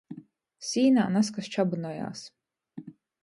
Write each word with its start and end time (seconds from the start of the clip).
Sīnā 0.67 1.03
nazkas 1.17 1.51
čabynojās. 1.57 2.23